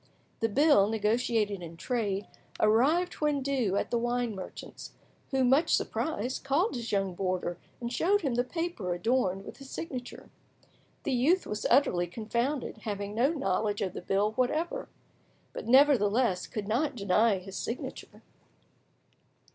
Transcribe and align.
The 0.39 0.49
bill, 0.49 0.87
negotiated 0.89 1.61
in 1.61 1.77
trade, 1.77 2.27
arrived 2.59 3.13
when 3.21 3.43
due 3.43 3.75
at 3.75 3.91
the 3.91 3.99
wine 3.99 4.33
merchant's, 4.33 4.93
who, 5.29 5.43
much 5.43 5.75
surprised, 5.75 6.43
called 6.43 6.73
his 6.75 6.91
young 6.91 7.13
boarder 7.13 7.59
and 7.79 7.93
showed 7.93 8.21
him 8.21 8.33
the 8.33 8.43
paper 8.43 8.95
adorned 8.95 9.45
with 9.45 9.57
his 9.57 9.69
signature. 9.69 10.31
The 11.03 11.13
youth 11.13 11.45
was 11.45 11.67
utterly 11.69 12.07
confounded, 12.07 12.79
having 12.79 13.13
no 13.13 13.29
knowledge 13.29 13.83
of 13.83 13.93
the 13.93 14.01
bill 14.01 14.31
whatever, 14.31 14.89
but 15.53 15.67
nevertheless 15.67 16.47
could 16.47 16.67
not 16.67 16.95
deny 16.95 17.37
his 17.37 17.55
signature. 17.55 18.23